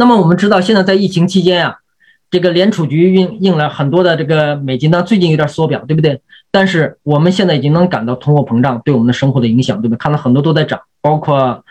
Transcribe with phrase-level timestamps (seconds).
[0.00, 1.76] 那么我们知道，现在在疫情期间呀，
[2.30, 6.22] 这个联储局印印了很多的这个美金呢，最近有点缩表，对不对？
[6.50, 9.98] 但是我们现在已经能感到通货膨胀对我们的生活的影响，对不对？
[9.98, 11.62] 看到很多都在涨，包括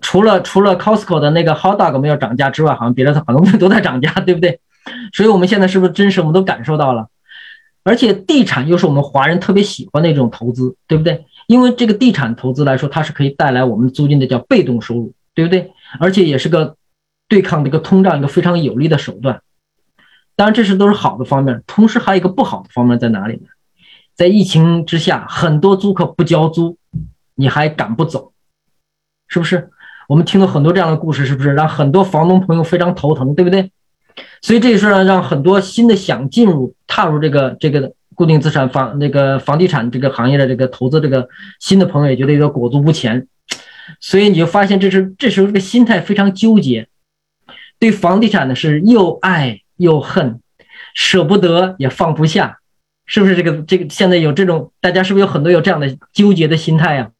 [0.00, 4.60] 除了除了 Costco 的那个 hot dog 没有涨价之外，好像别的很多都在涨价，对不对？
[5.12, 7.08] 所以我们现在是不是真实我们都感受到了？
[7.82, 11.24] 而且地产又是我们华人特别喜欢的一种投资，对不对？
[11.48, 15.72] 因为这个地产投资来说，它是可以带来我们租金的叫被动收入，对不对？
[15.98, 16.76] 而且也是个
[17.28, 19.42] 对抗这个通胀一个非常有力的手段。
[20.34, 23.48] 当然，这是都是好的方面，同时还有一个不好的方面在哪里呢？
[24.14, 26.78] 在疫情之下，很多租客不交租，
[27.34, 28.32] 你还赶不走，
[29.28, 29.70] 是不是？
[30.08, 33.70] 我们听到很多这样的故事，是不是让很多房东朋友非常头疼，对不对？
[34.40, 41.28] 所以这也是让让很多新的想进入踏入这个这个固定资产房那个房地产这个行业的这个投资这个
[41.60, 43.28] 新的朋友也觉得有点裹足不前，
[44.00, 46.88] 所以你就发现这是这时候这个心态非常纠结，
[47.78, 50.40] 对房地产呢是又爱又恨，
[50.94, 52.58] 舍不得也放不下。
[53.06, 57.10] 是不是这个这个现在有这种大家是不是有很多有这样的纠结的心态呀？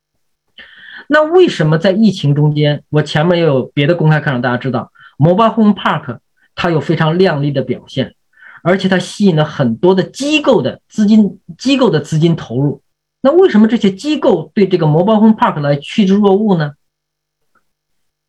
[1.09, 6.19] 那为什么在疫情中间，我前面也有别的公开课让大家知道，Mobile Home Park
[6.55, 8.15] 它有非常亮丽的表现，
[8.63, 12.83] 而且它吸引了很多的机构的资金机构的资金投入。
[13.23, 16.73] 那为什么这些机构对这个 Mobile Home Park 来趋之若鹜呢？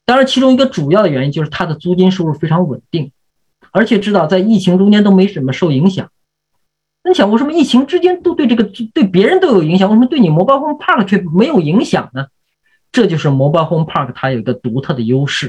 [0.09, 3.11] 当然，其中一个主要的原因就是它的租金收入非常稳定，
[3.69, 6.09] 而且知道在疫情中间都没什么受影响。
[7.03, 12.25] 那你想，为什么疫情之间都对这个对别人都有影响，为什么对你 Mobile Home Park 却没有影响呢？
[12.91, 15.47] 这就是 Mobile Home Park 它有一个独特的优势。